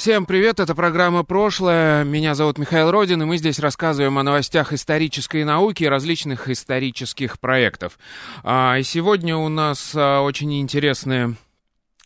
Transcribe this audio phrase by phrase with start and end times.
[0.00, 2.04] Всем привет, это программа «Прошлое».
[2.04, 7.38] Меня зовут Михаил Родин, и мы здесь рассказываем о новостях исторической науки и различных исторических
[7.38, 7.98] проектов.
[8.42, 11.34] А, и сегодня у нас а, очень интересная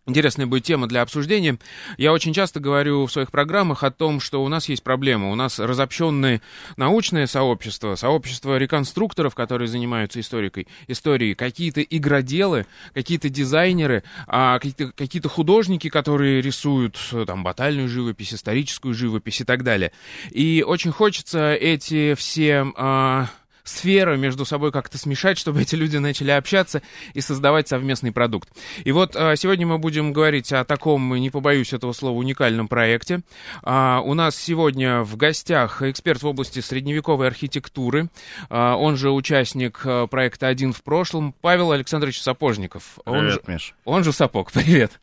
[0.07, 1.59] Интересная будет тема для обсуждения.
[1.97, 5.31] Я очень часто говорю в своих программах о том, что у нас есть проблема.
[5.31, 6.43] У нас разобщенное
[6.77, 15.31] научное сообщество, сообщество реконструкторов, которые занимаются историкой, историей, какие-то игроделы, какие-то дизайнеры, а, какие-то, какие-то
[15.31, 19.91] художники, которые рисуют там, батальную живопись, историческую живопись и так далее.
[20.31, 22.67] И очень хочется эти все...
[22.77, 23.29] А,
[23.65, 26.83] сферы между собой как-то смешать, чтобы эти люди начали общаться
[27.15, 28.49] и создавать совместный продукт.
[28.85, 33.23] И вот а, сегодня мы будем говорить о таком, не побоюсь этого слова, уникальном проекте.
[33.63, 38.11] А, у нас сегодня в гостях эксперт в области средневековой архитектуры,
[38.51, 42.99] а, он же участник проекта «Один в прошлом», Павел Александрович Сапожников.
[43.05, 43.75] Привет, он же, Миш.
[43.85, 45.01] Он же Сапог, привет.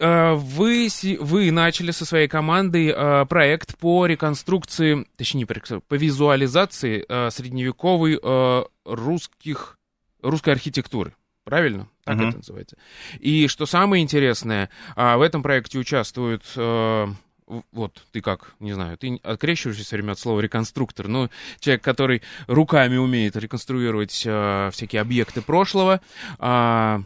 [0.00, 0.88] Э, вы,
[1.20, 8.18] вы начали со своей командой э, проект по реконструкции, точнее, по визуализации э, средневековой
[8.84, 9.78] русских,
[10.22, 11.14] русской архитектуры.
[11.44, 11.88] Правильно?
[12.04, 12.28] Так uh-huh.
[12.28, 12.76] это называется.
[13.18, 16.44] И что самое интересное, в этом проекте участвуют
[17.72, 22.22] вот ты как, не знаю, ты открещиваешься все время от слова реконструктор, но человек, который
[22.46, 26.00] руками умеет реконструировать э, всякие объекты прошлого,
[26.38, 26.98] э,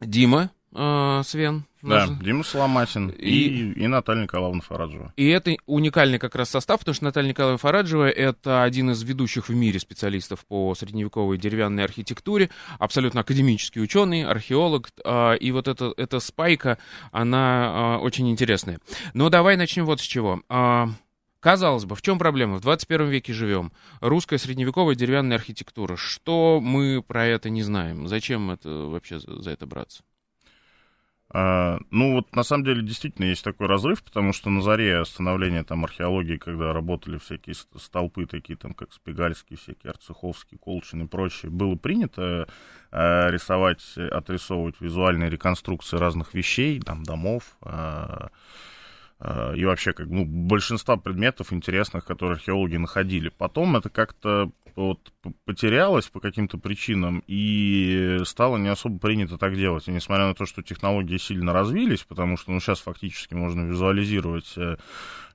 [0.00, 2.24] Дима э, Свен, да, Нужно...
[2.24, 3.28] Дима Соломатин и...
[3.28, 5.12] И, и Наталья Николаевна Фараджева.
[5.16, 9.48] И это уникальный как раз состав, потому что Наталья Николаевна Фараджева— это один из ведущих
[9.48, 15.92] в мире специалистов по средневековой деревянной архитектуре, абсолютно академический ученый, археолог, а, и вот эта,
[15.96, 16.78] эта спайка,
[17.10, 18.78] она а, очень интересная.
[19.12, 20.40] Но давай начнем вот с чего.
[20.48, 20.88] А,
[21.40, 22.58] казалось бы, в чем проблема?
[22.58, 23.72] В 21 веке живем.
[24.00, 25.96] Русская средневековая деревянная архитектура.
[25.96, 28.06] Что мы про это не знаем?
[28.06, 30.04] Зачем это вообще за это браться?
[31.34, 35.64] А, ну вот на самом деле действительно есть такой разрыв, потому что на заре становления
[35.64, 41.50] там археологии, когда работали всякие столпы такие там, как Спигальский, всякие Арцеховский, Колчин и прочее,
[41.50, 42.46] было принято
[42.90, 48.28] э, рисовать, отрисовывать визуальные реконструкции разных вещей, там домов, э,
[49.54, 53.28] и вообще как ну, большинства предметов интересных, которые археологи находили.
[53.28, 55.12] Потом это как-то вот
[55.44, 59.88] потерялась по каким-то причинам, и стало не особо принято так делать.
[59.88, 64.52] И несмотря на то, что технологии сильно развились, потому что ну, сейчас фактически можно визуализировать
[64.56, 64.76] э,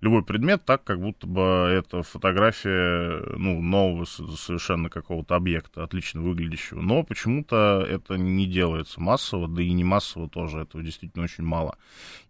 [0.02, 6.82] любой предмет так, как будто бы это фотография ну, нового совершенно какого-то объекта, отлично выглядящего.
[6.82, 11.78] Но почему-то это не делается массово, да и не массово тоже, этого действительно очень мало.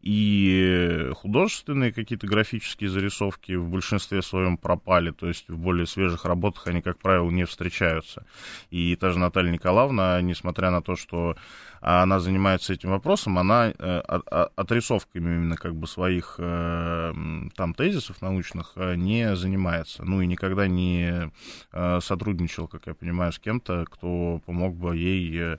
[0.02, 6.68] И художественные какие-то графические зарисовки в большинстве своем пропали, то есть в более свежих работах
[6.68, 8.26] они, как правило, не встречаются.
[8.70, 11.36] И та же Наталья Николаевна, несмотря на то, что
[11.82, 14.00] она занимается этим вопросом, она э,
[14.56, 17.14] отрисовками именно как бы своих э,
[17.56, 20.04] там тезисов научных э, не занимается.
[20.04, 21.32] Ну и никогда не
[22.02, 25.58] сотрудничал, как я понимаю, с кем-то, кто помог бы ей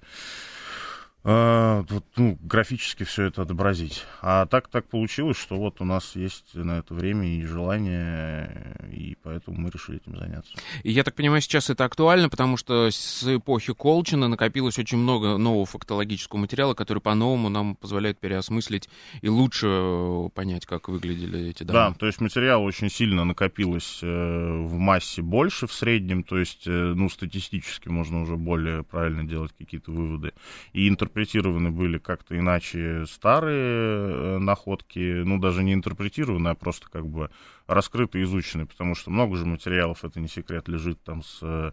[1.24, 4.04] ну, графически все это отобразить.
[4.22, 9.16] А так так получилось, что вот у нас есть на это время и желание, и
[9.22, 10.52] поэтому мы решили этим заняться.
[10.84, 15.36] И я так понимаю, сейчас это актуально, потому что с эпохи Колчина накопилось очень много
[15.36, 18.88] нового фактологического материала, который по-новому нам позволяет переосмыслить
[19.20, 21.90] и лучше понять, как выглядели эти дома.
[21.90, 26.66] Да, то есть материал очень сильно накопилось э, в массе больше в среднем, то есть,
[26.66, 30.32] э, ну, статистически можно уже более правильно делать какие-то выводы.
[30.72, 36.88] И интерпретировать интерпретированы были как-то иначе старые э, находки, ну, даже не интерпретированы, а просто
[36.90, 37.30] как бы
[37.66, 41.72] раскрыты, изучены, потому что много же материалов, это не секрет, лежит там с э,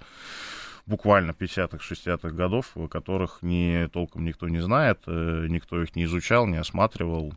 [0.85, 6.05] буквально 50-х, 60-х годов, в которых не, толком никто не знает, э, никто их не
[6.05, 7.33] изучал, не осматривал.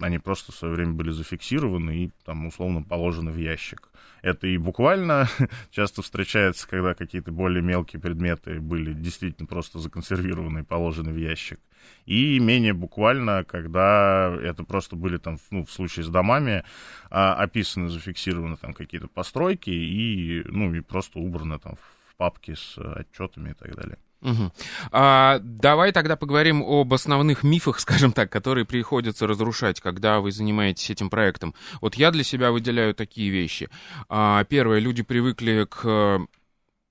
[0.00, 3.90] Они просто в свое время были зафиксированы и там условно положены в ящик.
[4.24, 5.28] Это и буквально
[5.70, 11.60] часто встречается, когда какие-то более мелкие предметы были действительно просто законсервированы и положены в ящик.
[12.06, 16.64] И менее буквально, когда это просто были там, ну, в случае с домами,
[17.10, 22.78] а, описаны, зафиксированы там какие-то постройки и, ну, и просто убраны там в папки с
[22.78, 23.98] отчетами и так далее.
[24.24, 24.52] Угу.
[24.90, 30.90] А, давай тогда поговорим об основных мифах, скажем так, которые приходится разрушать, когда вы занимаетесь
[30.90, 31.54] этим проектом.
[31.80, 33.68] Вот я для себя выделяю такие вещи.
[34.08, 36.26] А, первое, люди привыкли к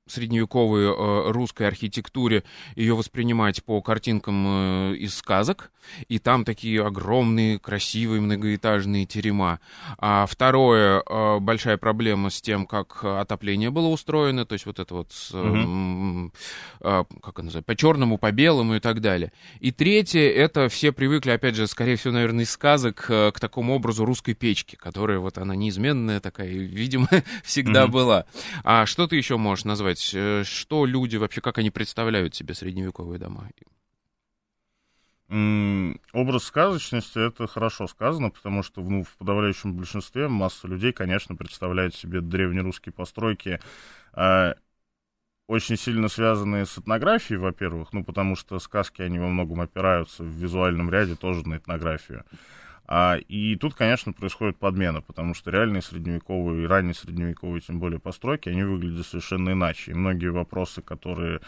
[0.06, 2.44] средневековой э, русской архитектуре
[2.76, 5.72] ее воспринимать по картинкам э, из сказок,
[6.08, 9.60] и там такие огромные, красивые многоэтажные терема.
[9.98, 14.94] А второе, э, большая проблема с тем, как отопление было устроено, то есть вот это
[14.94, 16.32] вот, с, угу.
[16.82, 19.32] как это называется, по черному, по белому и так далее.
[19.60, 24.06] И третье, это все привыкли, опять же, скорее всего, наверное, из сказок к такому образу
[24.06, 27.08] русской печки, которая вот она неизменная такая, видимо,
[27.44, 27.94] всегда угу.
[27.94, 28.26] была.
[28.64, 29.93] А что ты еще можешь назвать?
[29.94, 33.50] Рассказать, э, что люди вообще, как они представляют себе средневековые дома?
[36.14, 41.96] Образ сказочности это хорошо сказано, потому что ну, в подавляющем большинстве масса людей, конечно, представляет
[41.96, 43.60] себе древнерусские постройки,
[44.14, 44.54] э,
[45.48, 50.28] очень сильно связанные с этнографией, во-первых, ну, потому что сказки, они во многом опираются в
[50.28, 52.26] визуальном ряде тоже на этнографию.
[52.86, 58.00] А, и тут, конечно, происходит подмена, потому что реальные средневековые и ранние средневековые, тем более
[58.00, 59.92] постройки, они выглядят совершенно иначе.
[59.92, 61.40] И многие вопросы, которые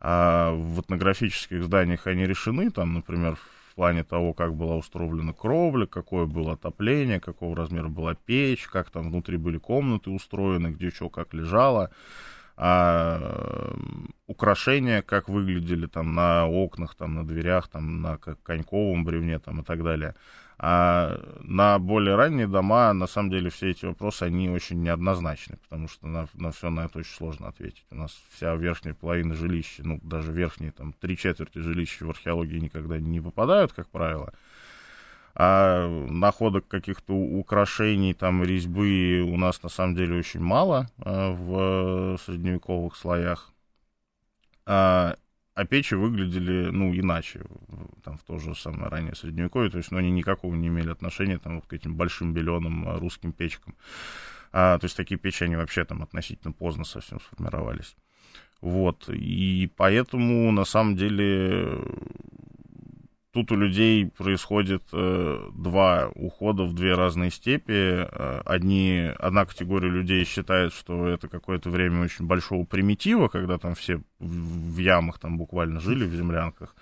[0.00, 5.86] а, в этнографических зданиях они решены, там, например, в плане того, как была устроена кровля,
[5.86, 11.08] какое было отопление, какого размера была печь, как там внутри были комнаты устроены, где что
[11.08, 11.90] как лежало,
[12.56, 13.76] а,
[14.26, 19.64] украшения, как выглядели там на окнах, там на дверях, там на коньковом бревне там и
[19.64, 20.14] так далее.
[20.56, 25.88] А на более ранние дома, на самом деле, все эти вопросы, они очень неоднозначны, потому
[25.88, 27.84] что на, на все на это очень сложно ответить.
[27.90, 32.58] У нас вся верхняя половина жилища, ну, даже верхние, там, три четверти жилища в археологии
[32.58, 34.32] никогда не попадают, как правило.
[35.36, 42.18] А находок каких-то украшений, там, резьбы у нас, на самом деле, очень мало а, в
[42.24, 43.50] средневековых слоях.
[44.66, 45.16] А,
[45.54, 47.42] а печи выглядели, ну, иначе,
[48.04, 51.38] там, в то же самое раннее Средневековье, то есть, ну, они никакого не имели отношения,
[51.38, 53.74] там, к этим большим беленым а, русским печкам.
[54.52, 57.96] А, то есть, такие печи, они вообще там относительно поздно совсем сформировались.
[58.60, 61.78] Вот, и поэтому, на самом деле,
[63.34, 67.72] тут у людей происходит э, два ухода в две разные степи.
[67.72, 73.74] Э, одни, одна категория людей считает, что это какое-то время очень большого примитива, когда там
[73.74, 76.76] все в, ямах там буквально жили, в землянках,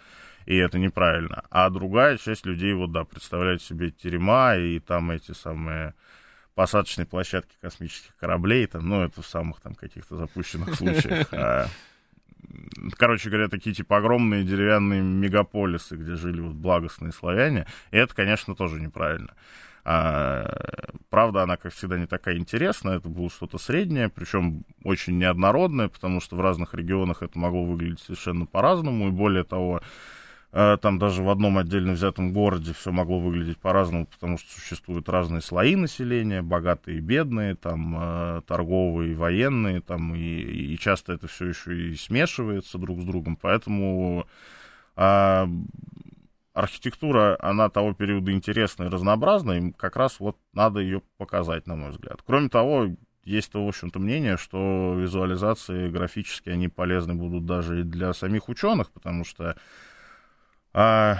[0.45, 1.43] и это неправильно.
[1.51, 5.95] А другая часть людей, вот да, представляет себе терема и там эти самые
[6.55, 11.33] посадочные площадки космических кораблей, там, ну, это в самых там каких-то запущенных случаях.
[12.97, 17.67] Короче говоря, такие типа огромные деревянные мегаполисы, где жили вот благостные славяне.
[17.91, 19.35] И это, конечно, тоже неправильно.
[19.85, 22.97] А, правда, она, как всегда, не такая интересная.
[22.97, 28.01] Это было что-то среднее, причем очень неоднородное, потому что в разных регионах это могло выглядеть
[28.01, 29.09] совершенно по-разному.
[29.09, 29.83] И более того,
[30.53, 35.41] там даже в одном отдельно взятом городе все могло выглядеть по-разному, потому что существуют разные
[35.41, 41.47] слои населения, богатые и бедные, там э, торговые, военные, там и, и часто это все
[41.47, 44.27] еще и смешивается друг с другом, поэтому
[44.95, 45.49] а,
[46.55, 51.77] архитектура, она того периода интересная и разнообразная, и как раз вот надо ее показать, на
[51.77, 52.21] мой взгляд.
[52.27, 52.89] Кроме того,
[53.25, 58.91] есть, в общем-то, мнение, что визуализации графические, они полезны будут даже и для самих ученых,
[58.91, 59.57] потому что
[60.75, 61.19] а,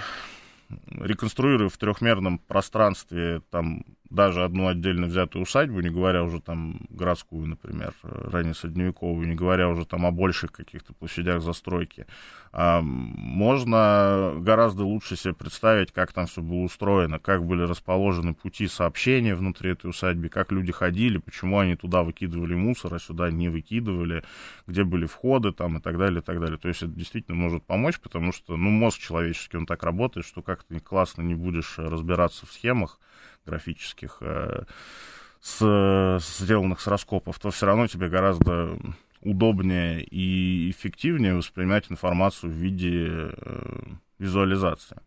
[0.91, 7.47] реконструируя в трехмерном пространстве там даже одну отдельно взятую усадьбу, не говоря уже там городскую,
[7.47, 12.07] например, ранее средневековую, не говоря уже там о больших каких-то площадях застройки,
[12.53, 18.69] а, можно гораздо лучше себе представить, как там все было устроено, как были расположены пути
[18.69, 23.49] сообщения внутри этой усадьбы, как люди ходили, почему они туда выкидывали мусор, а сюда не
[23.49, 24.23] выкидывали,
[24.67, 26.59] где были входы там и так далее, и так далее.
[26.59, 30.43] То есть это действительно может помочь, потому что, ну, мозг человеческий, он так работает, что
[30.43, 32.99] как-то классно не будешь разбираться в схемах,
[33.47, 34.65] графических, э,
[35.41, 38.79] с, сделанных с раскопов, то все равно тебе гораздо
[39.21, 43.83] удобнее и эффективнее воспринимать информацию в виде э,
[44.19, 44.99] визуализации.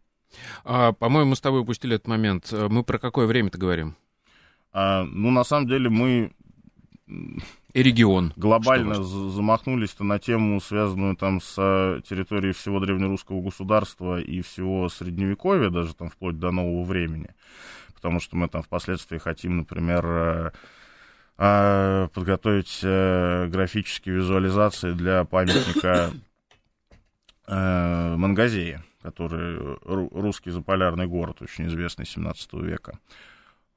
[0.64, 2.52] А, по-моему, мы с тобой упустили этот момент.
[2.52, 3.96] Мы про какое время-то говорим?
[4.74, 6.34] А, ну, на самом деле, мы
[7.08, 8.34] и регион.
[8.36, 15.70] Глобально замахнулись-то на тему, связанную там с э, территорией всего древнерусского государства и всего Средневековья,
[15.70, 17.30] даже там вплоть до нового времени
[18.06, 20.52] потому что мы там впоследствии хотим, например, э,
[21.40, 26.12] э, подготовить э, графические визуализации для памятника
[27.48, 33.00] Мангазеи, который русский заполярный город, очень известный 17 века.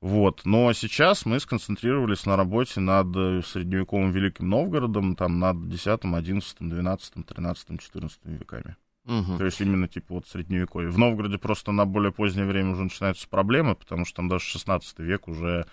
[0.02, 0.42] Вот.
[0.44, 6.56] Но сейчас мы сконцентрировались на работе над э, средневековым Великим Новгородом, там над 10, 11,
[6.60, 8.76] 12, 13, 14 веками.
[9.08, 9.38] Угу.
[9.38, 10.90] То есть именно типа вот средневековье.
[10.90, 14.98] В Новгороде просто на более позднее время уже начинаются проблемы, потому что там даже 16
[15.00, 15.66] век уже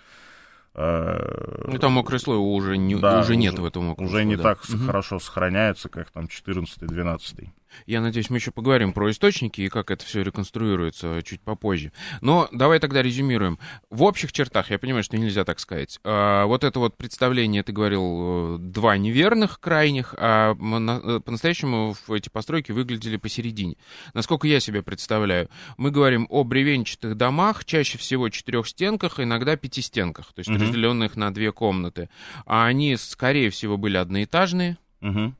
[0.78, 4.36] Э, ну, там мокрый слой уже, не, да, уже нет в этом мокром Уже не
[4.36, 4.42] да.
[4.42, 4.84] так угу.
[4.84, 7.48] хорошо сохраняется, как там 14-12.
[7.86, 11.92] Я надеюсь, мы еще поговорим про источники и как это все реконструируется чуть попозже.
[12.20, 13.58] Но давай тогда резюмируем.
[13.90, 16.00] В общих чертах, я понимаю, что нельзя так сказать.
[16.04, 22.28] А, вот это вот представление, ты говорил, э, два неверных крайних, а э, по-настоящему эти
[22.28, 23.76] постройки выглядели посередине.
[24.14, 30.32] Насколько я себе представляю, мы говорим о бревенчатых домах, чаще всего четырех стенках, иногда пятистенках,
[30.32, 30.58] то есть угу.
[30.58, 32.08] разделенных на две комнаты.
[32.44, 34.78] А они, скорее всего, были одноэтажные.
[35.02, 35.34] Угу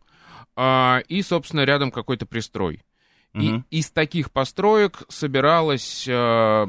[0.56, 2.82] а, и, собственно, рядом какой-то пристрой.
[3.34, 3.42] Угу.
[3.42, 6.66] И из таких построек собиралась а,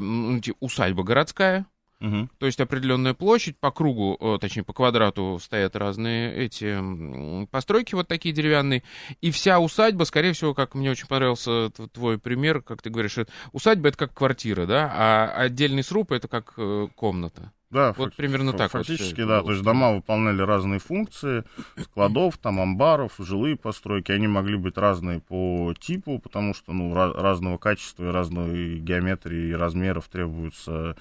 [0.60, 1.66] усадьба городская,
[2.00, 2.28] Угу.
[2.38, 8.32] То есть определенная площадь по кругу, точнее по квадрату стоят разные эти постройки вот такие
[8.32, 8.84] деревянные,
[9.20, 13.18] и вся усадьба, скорее всего, как мне очень понравился твой пример, как ты говоришь,
[13.52, 17.52] усадьба это как квартира, да, а отдельный сруб это как э, комната.
[17.70, 18.70] Да, вот факти- примерно так.
[18.70, 19.42] Фактически, вот да.
[19.42, 21.44] То есть дома выполняли разные функции,
[21.82, 24.10] складов, там, амбаров, жилые постройки.
[24.10, 29.52] Они могли быть разные по типу, потому что, ну, разного качества и разной геометрии и
[29.54, 30.96] размеров требуются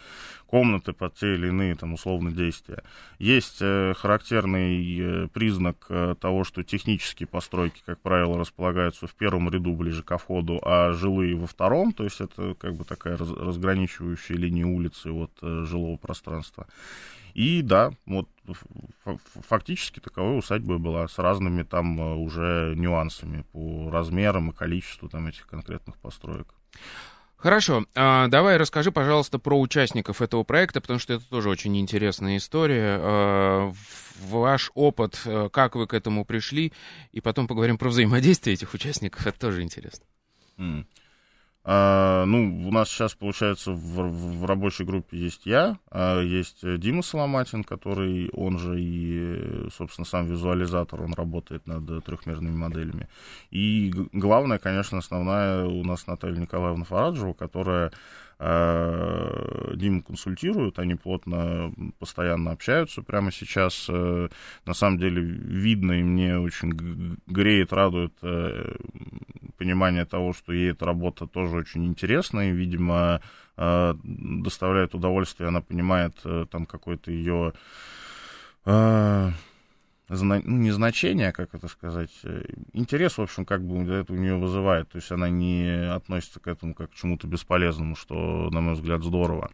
[0.47, 2.81] комнаты под те или иные там условно действия.
[3.19, 9.49] Есть э, характерный э, признак э, того, что технические постройки, как правило, располагаются в первом
[9.49, 13.29] ряду ближе ко входу, а жилые во втором, то есть это как бы такая раз,
[13.29, 16.56] разграничивающая линия улицы от жилого пространства.
[17.33, 18.27] И да, вот
[19.47, 25.45] фактически таковой усадьба была с разными там уже нюансами по размерам и количеству там этих
[25.45, 26.47] конкретных построек.
[27.37, 32.37] Хорошо, а, давай расскажи, пожалуйста, про участников этого проекта, потому что это тоже очень интересная
[32.37, 32.97] история.
[32.99, 33.73] А,
[34.21, 36.73] ваш опыт, а, как вы к этому пришли,
[37.11, 40.05] и потом поговорим про взаимодействие этих участников, это тоже интересно.
[40.57, 40.85] Mm.
[41.69, 47.01] А, ну, у нас сейчас, получается, в, в рабочей группе есть я, а есть Дима
[47.01, 53.09] Соломатин, который, он же и, собственно, сам визуализатор, он работает над трехмерными моделями.
[53.51, 57.91] И главное, конечно, основная у нас Наталья Николаевна Фараджева, которая
[58.39, 63.87] Э, Диму консультируют, они плотно, постоянно общаются прямо сейчас.
[63.89, 64.29] Э,
[64.65, 68.75] на самом деле видно, и мне очень греет, радует э,
[69.57, 73.21] понимание того, что ей эта работа тоже очень интересна, и, видимо,
[73.57, 76.15] доставляет удовольствие, она понимает
[76.51, 77.53] там какой-то ее
[80.09, 84.37] ну, не значение, как это сказать, э, интерес, в общем, как бы это у нее
[84.37, 84.89] вызывает.
[84.89, 89.03] То есть она не относится к этому как к чему-то бесполезному, что, на мой взгляд,
[89.03, 89.51] здорово.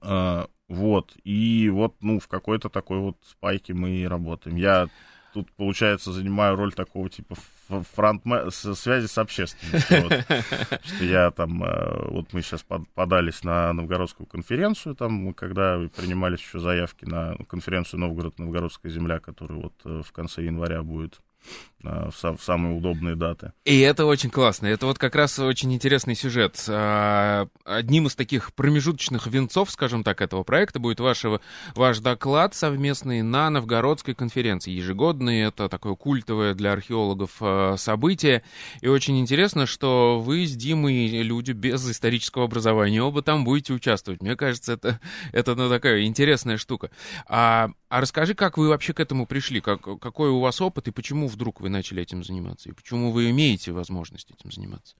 [0.00, 4.56] А, вот, и вот, ну, в какой-то такой вот спайке мы и работаем.
[4.56, 4.88] Я
[5.32, 7.36] тут, получается, занимаю роль такого типа
[7.94, 10.02] фронтмен, связи с общественностью.
[10.02, 10.12] Вот,
[10.84, 16.58] что я там, э, вот мы сейчас подались на новгородскую конференцию, там, когда принимались еще
[16.58, 21.20] заявки на конференцию Новгород-Новгородская земля, которая вот э, в конце января будет
[21.82, 23.52] в, в самые удобные даты.
[23.64, 24.66] И это очень классно.
[24.66, 26.62] Это вот как раз очень интересный сюжет.
[26.68, 31.40] А, одним из таких промежуточных венцов, скажем так, этого проекта будет вашего,
[31.74, 34.72] ваш доклад совместный на Новгородской конференции.
[34.72, 38.42] Ежегодный, это такое культовое для археологов а, событие.
[38.80, 44.20] И очень интересно, что вы с Димой, люди без исторического образования, оба там будете участвовать.
[44.20, 45.00] Мне кажется, это,
[45.32, 46.90] это ну, такая интересная штука.
[47.26, 49.60] А, а расскажи, как вы вообще к этому пришли?
[49.60, 52.68] Как, какой у вас опыт и почему вдруг вы начали этим заниматься?
[52.68, 54.96] И почему вы имеете возможность этим заниматься?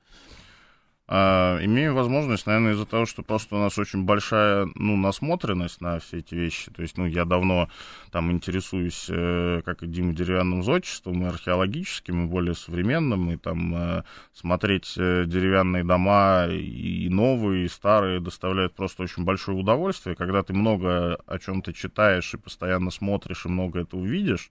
[1.11, 5.99] А, имею возможность, наверное, из-за того, что просто у нас очень большая, ну, насмотренность на
[6.01, 6.71] все эти вещи.
[6.71, 7.71] То есть, ну, я давно
[8.11, 13.75] там интересуюсь, э, как и Дима, деревянным зодчеством, и археологическим, и более современным, и там
[13.75, 14.03] э,
[14.35, 20.15] смотреть э, деревянные дома и новые, и старые доставляет просто очень большое удовольствие.
[20.15, 24.51] Когда ты много о чем-то читаешь и постоянно смотришь, и много это увидишь,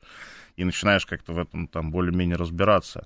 [0.56, 3.06] и начинаешь как-то в этом там более-менее разбираться,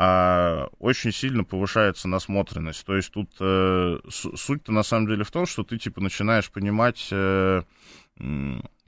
[0.00, 2.86] а очень сильно повышается насмотренность.
[2.86, 7.08] То есть тут э, суть-то на самом деле в том, что ты типа начинаешь понимать
[7.10, 7.62] э,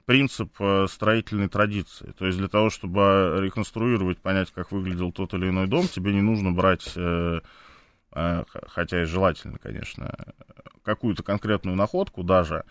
[0.05, 2.13] принцип э, строительной традиции.
[2.17, 6.21] То есть для того, чтобы реконструировать, понять, как выглядел тот или иной дом, тебе не
[6.21, 7.41] нужно брать, э,
[8.13, 10.15] э, хотя и желательно, конечно,
[10.83, 12.63] какую-то конкретную находку даже,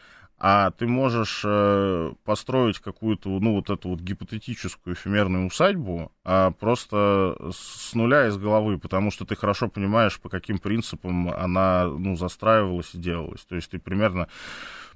[0.43, 7.37] а ты можешь э, построить какую-то, ну, вот эту вот гипотетическую эфемерную усадьбу а просто
[7.53, 12.95] с нуля из головы, потому что ты хорошо понимаешь, по каким принципам она, ну, застраивалась
[12.95, 13.45] и делалась.
[13.45, 14.29] То есть ты примерно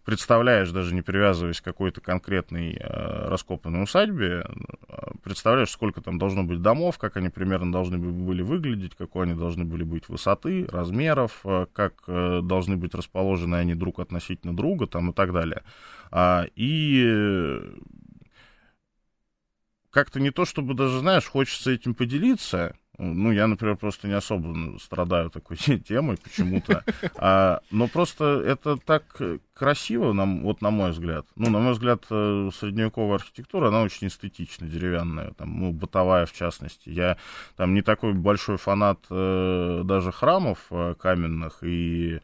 [0.05, 4.45] представляешь, даже не привязываясь к какой-то конкретной э, раскопанной усадьбе,
[4.89, 9.35] э, представляешь, сколько там должно быть домов, как они примерно должны были выглядеть, какой они
[9.35, 14.87] должны были быть высоты, размеров, э, как э, должны быть расположены они друг относительно друга
[14.87, 15.63] там, и так далее.
[16.11, 17.61] А, и
[19.91, 24.79] как-то не то, чтобы даже, знаешь, хочется этим поделиться, ну, я, например, просто не особо
[24.79, 25.57] страдаю такой
[25.89, 26.85] темой почему-то.
[27.17, 29.21] А, но просто это так
[29.55, 31.27] красиво, нам, вот на мой взгляд.
[31.37, 36.33] Ну, на мой взгляд, э, средневековая архитектура, она очень эстетична, деревянная, там, ну, бытовая в
[36.33, 36.89] частности.
[36.89, 37.17] Я
[37.57, 42.21] там не такой большой фанат э, даже храмов э, каменных и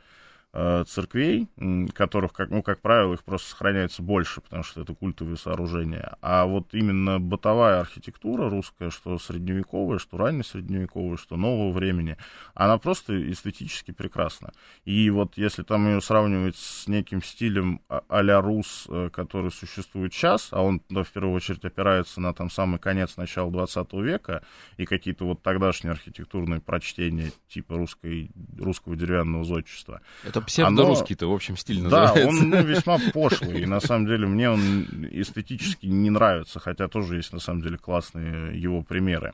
[0.53, 1.49] церквей,
[1.95, 6.17] которых, как, ну, как правило, их просто сохраняется больше, потому что это культовые сооружения.
[6.23, 12.17] А вот именно бытовая архитектура русская, что средневековая, что раннесредневековая, что нового времени,
[12.55, 14.53] она просто эстетически прекрасна.
[14.85, 20.13] И вот если там ее сравнивать с неким стилем а- а-ля рус, э, который существует
[20.13, 24.43] сейчас, а он да, в первую очередь опирается на там самый конец начала 20 века
[24.77, 30.01] и какие-то вот тогдашние архитектурные прочтения типа русской, русского деревянного зодчества.
[30.25, 32.23] Это это псевдорусский-то, в общем, стиль называется.
[32.23, 36.89] Да, он ну, весьма пошлый, и на самом деле мне он эстетически не нравится, хотя
[36.89, 39.33] тоже есть на самом деле классные его примеры.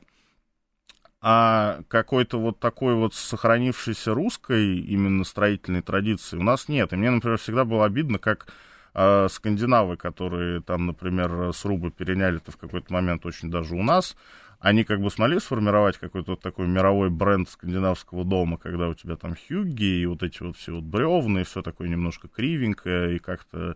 [1.19, 6.93] А какой-то вот такой вот сохранившейся русской именно строительной традиции у нас нет.
[6.93, 8.47] И мне, например, всегда было обидно, как
[8.93, 14.15] э, скандинавы, которые там, например, срубы переняли-то в какой-то момент очень даже у нас,
[14.59, 19.15] они как бы смогли сформировать какой-то вот такой мировой бренд скандинавского дома, когда у тебя
[19.15, 23.19] там хюгги и вот эти вот все вот бревны, и все такое немножко кривенькое и
[23.19, 23.75] как-то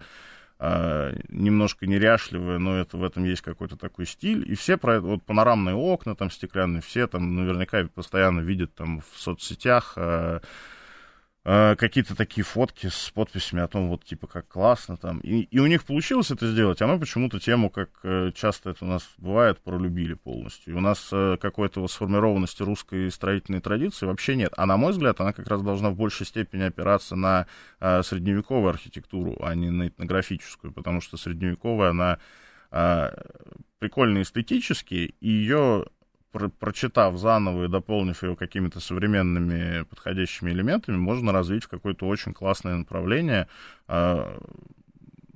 [0.64, 4.52] а, немножко неряшливое, но это, в этом есть какой-то такой стиль.
[4.52, 9.02] И все про это, вот панорамные окна там стеклянные, все там наверняка постоянно видят там
[9.02, 10.42] в соцсетях а,
[11.44, 15.20] Э, какие-то такие фотки с подписями о том, вот, типа, как классно там.
[15.22, 18.86] И, и у них получилось это сделать, а мы почему-то тему, как э, часто это
[18.86, 20.74] у нас бывает, пролюбили полностью.
[20.74, 24.54] И у нас э, какой-то вот сформированности русской строительной традиции вообще нет.
[24.56, 27.48] А на мой взгляд, она как раз должна в большей степени опираться на
[27.80, 32.20] средневековую архитектуру, а не на этнографическую, потому что средневековая, она
[33.80, 35.88] прикольно эстетически, и ее
[36.32, 42.34] про прочитав заново и дополнив его какими-то современными подходящими элементами, можно развить в какое-то очень
[42.34, 43.48] классное направление
[43.88, 44.40] э,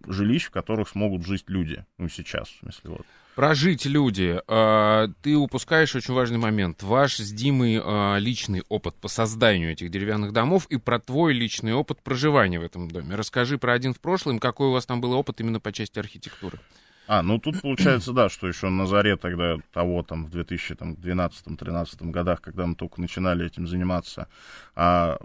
[0.08, 1.86] жилищ, в которых смогут жить люди.
[1.98, 3.06] Ну, сейчас, в смысле, вот.
[3.36, 4.40] Прожить люди.
[4.48, 6.82] Э, ты упускаешь очень важный момент.
[6.84, 11.74] Ваш с Димой э, личный опыт по созданию этих деревянных домов и про твой личный
[11.74, 13.16] опыт проживания в этом доме.
[13.16, 16.60] Расскажи про один в прошлом, какой у вас там был опыт именно по части архитектуры.
[17.08, 22.42] А, ну тут получается, да, что еще на заре тогда того, там, в 2012-2013 годах,
[22.42, 24.28] когда мы только начинали этим заниматься,
[24.76, 25.18] а,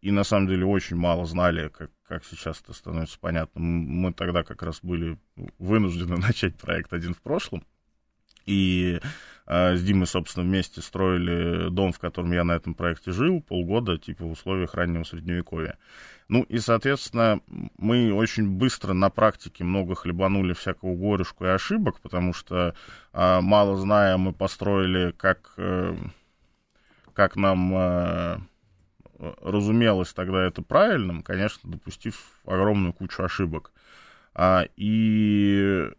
[0.00, 3.60] и на самом деле очень мало знали, как, как сейчас это становится понятно.
[3.60, 5.18] Мы тогда как раз были
[5.58, 7.64] вынуждены начать проект «Один в прошлом»,
[8.46, 8.98] и
[9.50, 14.24] с Димой, собственно, вместе строили дом, в котором я на этом проекте жил, полгода, типа,
[14.24, 15.78] в условиях раннего средневековья.
[16.28, 17.40] Ну и, соответственно,
[17.78, 22.74] мы очень быстро на практике много хлебанули всякого горюшку и ошибок, потому что,
[23.14, 25.96] э, мало зная, мы построили, как, э,
[27.14, 28.38] как нам э,
[29.18, 33.72] разумелось тогда это правильным, конечно, допустив огромную кучу ошибок.
[34.34, 35.90] А, и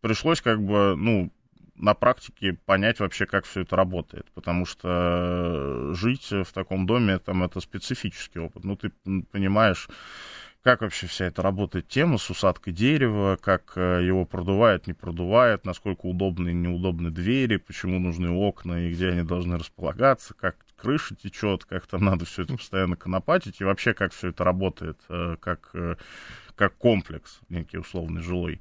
[0.00, 1.30] пришлось как бы, ну,
[1.76, 7.42] на практике понять вообще, как все это работает, потому что жить в таком доме, там,
[7.42, 8.64] это специфический опыт.
[8.64, 8.90] Ну, ты
[9.32, 9.88] понимаешь,
[10.64, 15.66] как вообще вся эта работает тема с усадкой дерева, как э, его продувает, не продувает,
[15.66, 21.14] насколько удобны и неудобны двери, почему нужны окна и где они должны располагаться, как крыша
[21.16, 25.36] течет, как там надо все это постоянно конопатить, и вообще как все это работает, э,
[25.38, 25.96] как, э,
[26.56, 28.58] как комплекс некий условный жилой.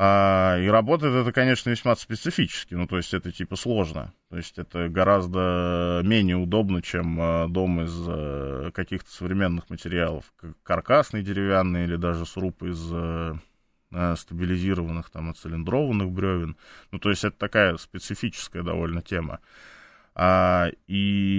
[0.00, 4.14] А, и работает это, конечно, весьма специфически, ну, то есть это типа сложно.
[4.30, 10.32] То есть это гораздо менее удобно, чем а, дом из а, каких-то современных материалов.
[10.62, 16.56] Каркасный деревянный или даже сруб из а, стабилизированных, там, оцилиндрованных бревен.
[16.92, 19.40] Ну, то есть это такая специфическая довольно тема.
[20.14, 21.37] А, и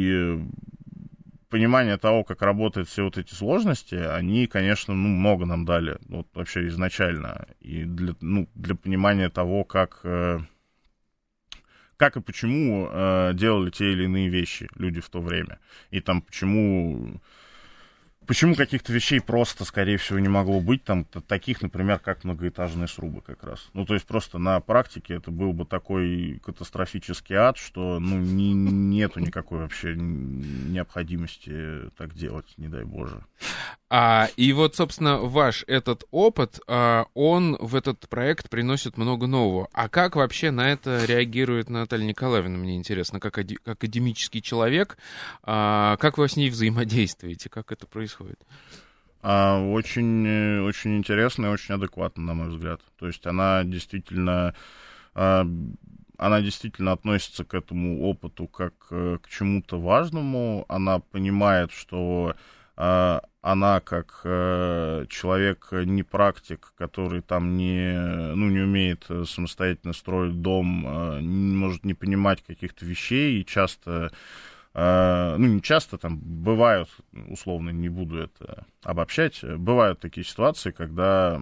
[1.60, 6.26] понимание того, как работают все вот эти сложности, они, конечно, ну, много нам дали, вот
[6.34, 7.48] вообще изначально.
[7.60, 10.39] И для, ну, для понимания того, как, э,
[11.98, 15.60] как и почему э, делали те или иные вещи люди в то время.
[15.91, 17.19] И там почему
[18.30, 23.24] Почему каких-то вещей просто, скорее всего, не могло быть, там, таких, например, как многоэтажные срубы
[23.24, 23.72] как раз.
[23.74, 28.54] Ну, то есть просто на практике это был бы такой катастрофический ад, что, ну, не,
[28.54, 33.26] нету никакой вообще необходимости так делать, не дай боже.
[33.91, 39.67] А, и вот, собственно, ваш этот опыт, а, он в этот проект приносит много нового.
[39.73, 44.97] А как вообще на это реагирует Наталья Николаевна, мне интересно, как, как академический человек,
[45.41, 48.39] а, как вы с ней взаимодействуете, как это происходит?
[49.23, 52.82] А, очень, очень интересно и очень адекватно, на мой взгляд.
[52.99, 54.54] То есть она действительно
[55.15, 55.47] а,
[56.17, 60.65] она действительно относится к этому опыту как э, к чему-то важному.
[60.67, 67.94] Она понимает, что э, она как э, человек не практик, который там не,
[68.36, 70.82] ну, не умеет самостоятельно строить дом,
[71.20, 74.12] не может не понимать каких-то вещей и часто
[74.74, 76.89] ну, не часто там бывают,
[77.28, 81.42] условно, не буду это обобщать, бывают такие ситуации, когда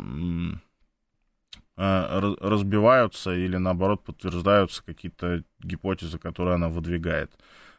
[1.79, 7.31] Э, разбиваются или, наоборот, подтверждаются какие-то гипотезы, которые она выдвигает.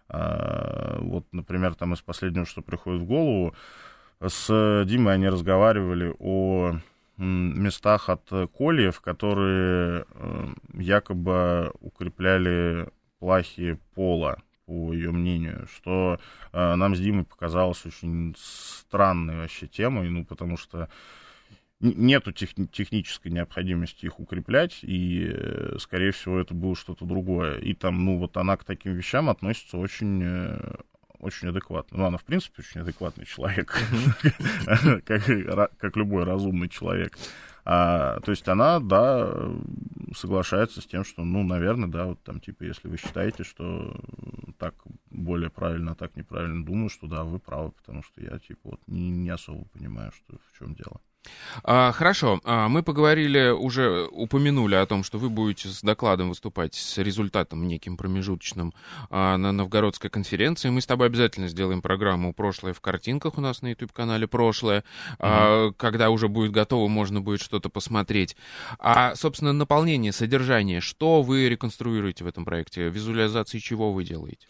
[0.09, 3.55] А, вот, например, там из последнего, что приходит в голову,
[4.21, 6.75] с Димой они разговаривали о
[7.17, 16.21] местах от кольев, которые э, якобы укрепляли плахи пола, по ее мнению, что
[16.53, 20.91] э, нам с Димой показалось очень странной вообще темой, ну, потому что
[21.81, 27.59] нету тех, технической необходимости их укреплять, и, э, скорее всего, это было что-то другое.
[27.59, 30.75] И там, ну, вот она к таким вещам относится очень, э,
[31.21, 31.99] очень адекватно.
[31.99, 33.77] Ну, она, в принципе, очень адекватный человек,
[35.79, 37.17] как любой разумный человек.
[37.71, 39.31] А, то есть она, да,
[40.17, 43.95] соглашается с тем, что, ну, наверное, да, вот там, типа, если вы считаете, что
[44.59, 44.75] так
[45.11, 48.81] более правильно, а так неправильно, думаю, что да, вы правы, потому что я, типа, вот
[48.87, 51.03] не, не особо понимаю, что в чем дело.
[51.65, 56.75] А, хорошо, а, мы поговорили, уже упомянули о том, что вы будете с докладом выступать
[56.75, 58.73] с результатом неким промежуточным
[59.11, 60.71] а, на Новгородской конференции.
[60.71, 64.85] Мы с тобой обязательно сделаем программу «Прошлое в картинках» у нас на YouTube-канале «Прошлое»,
[65.19, 65.75] угу.
[65.77, 68.37] когда уже будет готово, можно будет что-то посмотреть.
[68.79, 72.89] А, собственно, наполнение, содержание, что вы реконструируете в этом проекте?
[72.89, 74.47] Визуализации чего вы делаете?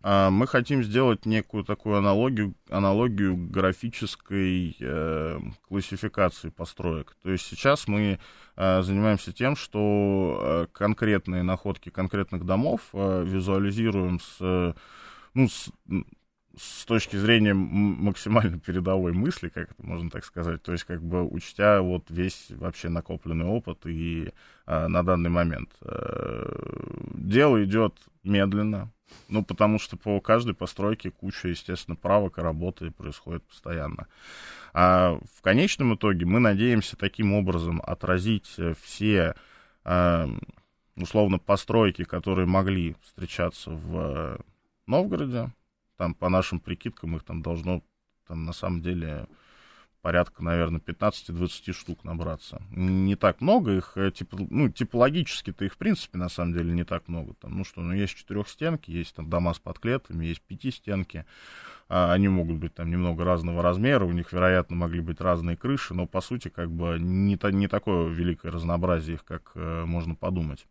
[0.00, 7.16] А, мы хотим сделать некую такую аналогию, аналогию графической э, классификации построек.
[7.22, 8.20] То есть сейчас мы
[8.56, 14.74] э, занимаемся тем, что э, конкретные находки конкретных домов э, визуализируем с,
[15.34, 15.70] ну, с,
[16.56, 21.26] с точки зрения максимально передовой мысли, как это можно так сказать, то есть как бы
[21.26, 24.32] учтя вот весь вообще накопленный опыт и
[24.66, 25.70] э, на данный момент.
[25.82, 26.46] Э,
[27.14, 28.92] дело идет медленно,
[29.28, 34.06] ну, потому что по каждой постройке куча, естественно, правок и работы происходит постоянно.
[34.72, 39.34] А в конечном итоге мы надеемся таким образом отразить э, все,
[39.84, 40.28] э,
[40.96, 44.38] условно, постройки, которые могли встречаться в
[44.86, 45.52] Новгороде.
[45.96, 47.82] Там, по нашим прикидкам, их там должно,
[48.26, 49.26] там, на самом деле,
[50.02, 52.62] порядка, наверное, 15-20 штук набраться.
[52.70, 56.84] Не так много их, э, тип, ну, типологически-то их, в принципе, на самом деле не
[56.84, 57.34] так много.
[57.34, 61.24] Там, ну что, ну, есть четырехстенки, есть там дома с подклетами, есть пятистенки.
[61.88, 65.94] А, они могут быть там немного разного размера, у них, вероятно, могли быть разные крыши,
[65.94, 70.14] но, по сути, как бы не, та, не такое великое разнообразие их, как э, можно
[70.14, 70.66] подумать.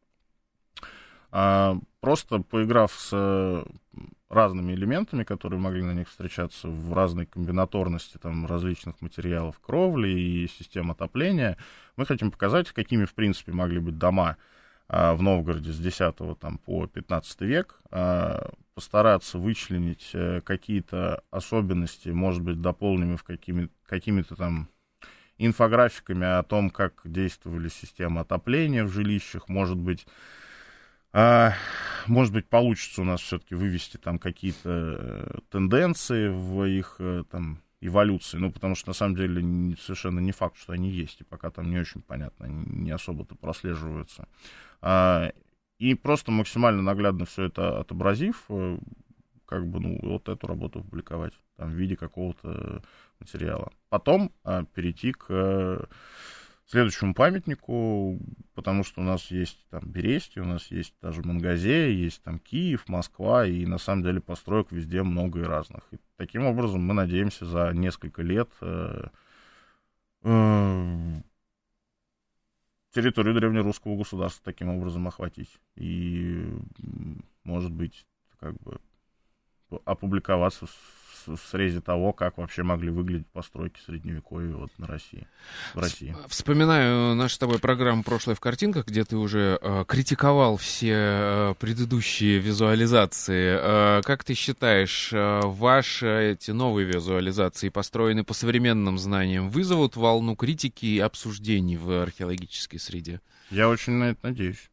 [1.31, 3.65] А, просто поиграв с
[4.37, 10.47] разными элементами, которые могли на них встречаться в разной комбинаторности там, различных материалов кровли и
[10.47, 11.57] систем отопления,
[11.97, 14.37] мы хотим показать, какими, в принципе, могли быть дома
[14.87, 22.09] а, в Новгороде с 10 там, по 15 век, а, постараться вычленить а, какие-то особенности,
[22.09, 24.69] может быть, дополненными в какими, какими-то там
[25.37, 30.07] инфографиками о том, как действовали системы отопления в жилищах, может быть,
[31.13, 31.53] а,
[32.07, 37.61] может быть, получится у нас все-таки вывести там какие-то э, тенденции в их э, там
[37.81, 41.51] эволюции, ну, потому что на самом деле совершенно не факт, что они есть, и пока
[41.51, 44.27] там не очень понятно, не особо-то прослеживаются.
[44.81, 45.31] А,
[45.79, 48.77] и просто максимально наглядно все это отобразив, э,
[49.45, 52.83] как бы, ну, вот эту работу публиковать там, в виде какого-то
[53.19, 53.71] материала.
[53.89, 55.87] Потом а, перейти к
[56.67, 58.19] следующему памятнику,
[58.53, 62.87] потому что у нас есть там Берестия, у нас есть даже Мангазея, есть там Киев,
[62.89, 65.83] Москва, и на самом деле построек везде много и разных.
[65.91, 69.07] И таким образом мы надеемся за несколько лет э,
[70.23, 71.21] э,
[72.91, 75.59] территорию древнерусского государства таким образом охватить.
[75.75, 76.53] И,
[77.43, 78.05] может быть,
[78.39, 78.79] как бы
[79.85, 80.65] опубликоваться
[81.35, 85.27] в срезе того, как вообще могли выглядеть постройки средневековья вот на России,
[85.73, 86.15] в России.
[86.27, 91.53] Вспоминаю нашу с тобой программу «Прошлое в картинках», где ты уже э, критиковал все э,
[91.59, 93.57] предыдущие визуализации.
[93.59, 100.35] Э, как ты считаешь, э, ваши эти новые визуализации, построенные по современным знаниям, вызовут волну
[100.35, 103.21] критики и обсуждений в археологической среде?
[103.49, 104.69] Я очень на это надеюсь.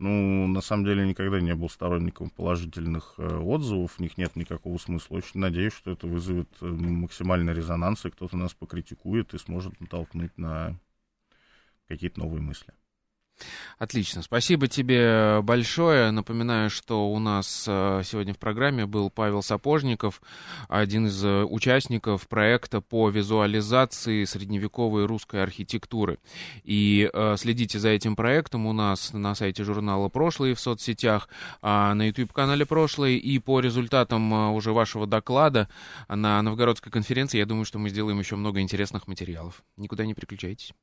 [0.00, 4.78] Ну, на самом деле, никогда не был сторонником положительных э, отзывов, в них нет никакого
[4.78, 5.16] смысла.
[5.16, 10.38] Очень надеюсь, что это вызовет э, максимальный резонанс, и кто-то нас покритикует и сможет натолкнуть
[10.38, 10.80] на
[11.86, 12.72] какие-то новые мысли.
[13.78, 14.22] Отлично.
[14.22, 16.10] Спасибо тебе большое.
[16.10, 20.20] Напоминаю, что у нас э, сегодня в программе был Павел Сапожников,
[20.68, 26.18] один из э, участников проекта по визуализации средневековой русской архитектуры.
[26.62, 31.30] И э, следите за этим проектом у нас на сайте журнала «Прошлое» в соцсетях,
[31.62, 33.12] а на YouTube-канале «Прошлое».
[33.12, 35.68] И по результатам уже вашего доклада
[36.06, 39.62] на Новгородской конференции, я думаю, что мы сделаем еще много интересных материалов.
[39.78, 40.74] Никуда не переключайтесь.